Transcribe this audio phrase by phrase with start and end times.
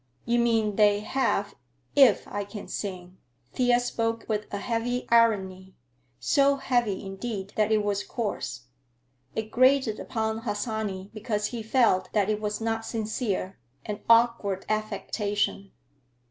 [0.25, 1.53] "You mean they have
[1.95, 3.19] if I can sing."
[3.53, 5.75] Thea spoke with a heavy irony,
[6.19, 8.61] so heavy, indeed, that it was coarse.
[9.35, 15.71] It grated upon Harsanyi because he felt that it was not sincere, an awkward affectation.